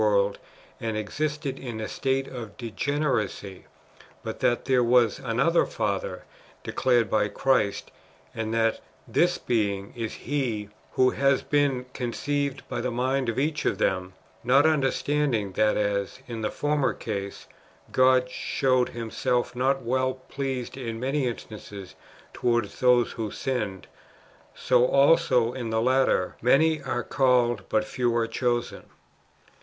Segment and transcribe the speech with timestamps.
[0.01, 0.39] world,
[0.79, 3.67] and existed in a state of degeneracy;
[4.23, 6.23] but that there was another Father
[6.63, 7.91] declared by Christ,
[8.33, 13.63] and that this Being is He who has been conceived by the mind of each
[13.65, 17.45] of them; not understanding that as, in the former case,
[17.91, 21.93] God showed Himself not well pleased in many instances
[22.33, 23.85] towards those who sinned,
[24.55, 28.85] so also in the latter," many are called, but few are chosen."